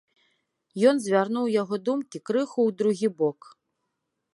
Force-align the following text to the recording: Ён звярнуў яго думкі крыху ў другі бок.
Ён 0.91 0.95
звярнуў 1.03 1.51
яго 1.61 1.75
думкі 1.91 2.17
крыху 2.31 2.59
ў 2.67 2.79
другі 2.81 3.07
бок. 3.23 3.39